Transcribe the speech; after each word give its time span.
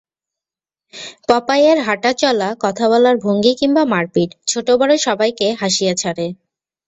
পপাইয়ের 1.27 1.77
হাঁটা-চলা, 1.81 2.49
কথা 2.59 2.85
বলার 2.89 3.15
ভঙ্গি 3.17 3.53
কিংবা 3.59 3.83
মারপিট, 3.85 4.29
ছোট-বড় 4.47 4.93
সবাইকে 4.97 5.47
হাসিয়ে 5.61 5.93
ছাড়ে। 5.95 6.25